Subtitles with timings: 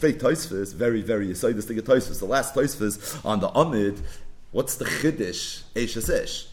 [0.00, 1.84] Fake Toisfus, very, very say this thing of.
[1.84, 4.00] The last Toisfus on the Amid,
[4.52, 5.64] what's the Chiddish?
[5.74, 6.46] Eishes Ish.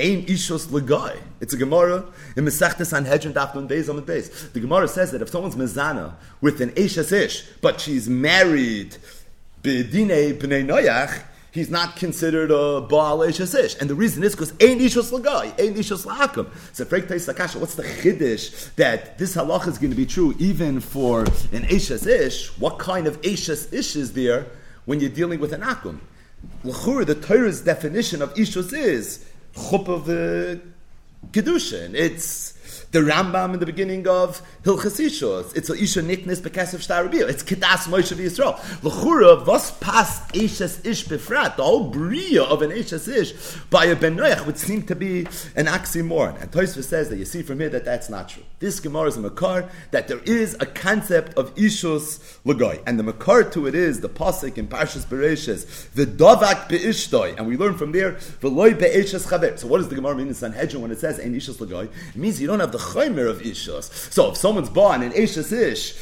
[0.00, 1.16] Ein Ishos Lagai.
[1.40, 2.04] It's a Gemara
[2.36, 4.52] in Mesechta Sanhedrin Dafnun Beis Amid Beis.
[4.52, 8.96] The Gemara says that if someone's Mezana with an Eishes Ish, but she's married
[9.62, 11.22] B'dine B'nei Noyach,
[11.58, 13.40] he's not considered a Baal Ish.
[13.40, 16.48] And the reason is because Ein Ishos Lagai, Ein Ishos Lahakim.
[16.72, 20.80] So Frek Sakasha, what's the Chiddish that this halacha is going to be true even
[20.80, 22.58] for an Ishes Ish?
[22.58, 24.46] What kind of Ishes Ish is there
[24.86, 26.00] when you're dealing with an Akum?
[26.64, 30.60] L'chur, the Torah's definition of Ishos is chup of the
[31.32, 31.94] Kedushin.
[31.94, 32.57] It's
[32.90, 35.56] the Rambam in the beginning of Hilchas Ishos.
[35.56, 37.28] It's a Isha Niknis Bekesef Shtarabiyah.
[37.28, 38.58] It's Kedas Moshe Yisrael.
[38.82, 43.96] L'chura, was pas Ishes Ish Befrat, the whole Bria of an Ishes Ish by a
[43.96, 45.20] Ben would seem to be
[45.54, 46.40] an oxymoron.
[46.40, 48.42] And Tosfos says that you see from here that that's not true.
[48.58, 52.82] This Gemara is a Makar, that there is a concept of Ishos Lagoy.
[52.86, 57.36] And the Makar to it is the Pasik in Parshas Bereshis, the Dovak Be'ishtoi.
[57.36, 59.58] And we learn from there, V'loi Be'eshes Chaver.
[59.58, 61.84] So what does the Gemara mean in Sanhedrin when it says Ein Ishos Lagoy?
[61.84, 63.90] It means you don't have the the chaymer of ishos.
[64.12, 65.94] So if someone's born in Ishas Ish,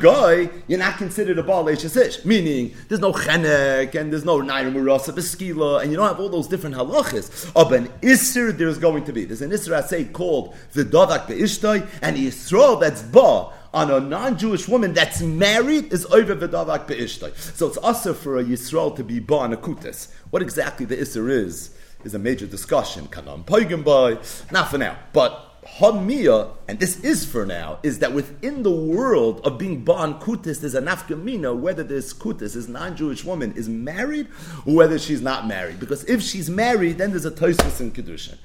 [0.00, 2.24] guy, you're not considered a Baal Ish.
[2.24, 6.28] Meaning, there's no chenek, and there's no Naira Murasa, Beskila, and you don't have all
[6.28, 7.50] those different halachas.
[7.56, 9.24] Of an Isser, there's going to be.
[9.24, 14.68] There's an Isser, say, called the Dovak Be'ishtoi, and Yisrael that's Ba, on a non-Jewish
[14.68, 17.36] woman that's married is over the v'davak be'ishtoi.
[17.56, 20.12] So it's also for a Yisrael to be born a kutis.
[20.30, 23.08] What exactly the Isser is, is a major discussion.
[23.08, 24.18] Kanam Poigim boy,
[24.52, 24.96] not for now.
[25.12, 30.14] But Hamia, and this is for now, is that within the world of being born
[30.14, 34.28] kutis, there's a nafkamina whether this kutis, this non-Jewish woman, is married
[34.66, 35.80] or whether she's not married.
[35.80, 38.38] Because if she's married, then there's a toisus in kedushin.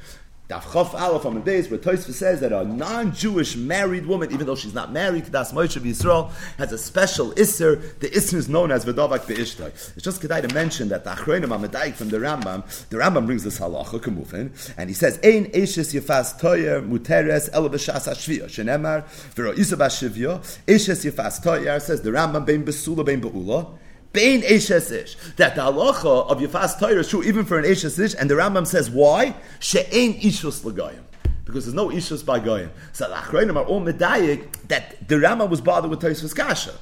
[0.50, 4.55] Daf Aleph on the days where Tosfos says that a non-Jewish married woman, even though
[4.55, 8.00] she's not married to Das Moshe of Yisrael, has a special Isser.
[8.00, 9.67] The Isser is known as Vedavak Be'ishtoi.
[9.67, 13.44] It's just kedai to mention that the Achronim Amadayik from the Rambam, the Rambam brings
[13.44, 19.04] this halacha, Kamufin, and he says, Ein Eishes Yefas Toyer Muteres El B'Shas HaShviyah, Shenemar,
[19.36, 23.67] V'ro Isa B'Shiviyah, Eishes Yefas Toyer, says the Rambam, Bein Besula, Bein Be'ula,
[24.14, 25.15] Bein Eshes Ish.
[25.36, 28.36] That the halacha of Yifas Toyer is true even for an Eshes Ish, and the
[28.36, 29.36] Rambam says why?
[29.59, 31.03] She'ein Ishus L'goyim.
[31.45, 32.69] Because there's no Ishus by Goyim.
[32.93, 36.73] So the Achrayim are all medayik that the Rambam was bothered with Tosfos Kasha.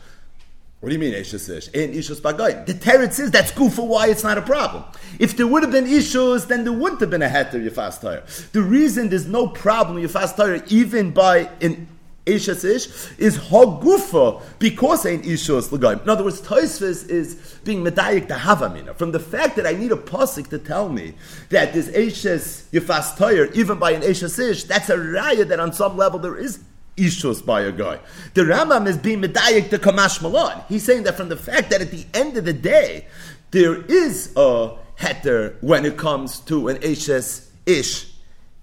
[0.80, 1.68] What do you mean Eshes Ish?
[1.70, 2.66] Ein Ishus by Goyim.
[2.66, 4.84] The Teretz is that's good for why it's not a problem.
[5.20, 8.52] If there would have been Ishus, then there wouldn't have been a heter Yifas Toyer.
[8.52, 11.88] The reason there's no problem Yifas Toyer even by an
[12.28, 16.04] Ish is Hagufa because ain't Ishos Lagaim.
[16.04, 18.96] In other words, Toisvis is being medayik the Havamina.
[18.96, 21.14] From the fact that I need a pasuk to tell me
[21.50, 25.72] that this Ishes Yifas Toyer, even by an Ishes Ish, that's a raya that on
[25.74, 26.60] some level there is
[26.98, 28.00] Ishos by a guy.
[28.34, 30.64] The Rambam is being medayik to Kamash Malon.
[30.68, 33.06] He's saying that from the fact that at the end of the day,
[33.52, 38.17] there is a heter when it comes to an Ishes Ish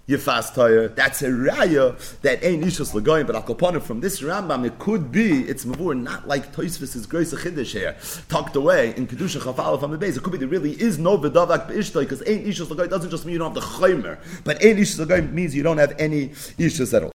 [0.08, 0.88] Yifas Tire.
[0.88, 5.42] That's a raya that ain't Ishus Lagoyim, but Akoponim from this Rambam, it could be,
[5.42, 7.96] it's Mavur, not like Toisvis' Grace Chiddush here,
[8.28, 10.16] tucked away in Kedusha Chafal from the base.
[10.16, 13.24] It could be there really is no Vedavak Be'ishtoi, because ain't Ishus Lagoyim doesn't just
[13.24, 16.28] mean you don't have the Chaymer, but ain't Ishus Lagoyim means you don't have any
[16.28, 17.12] Ishus at all.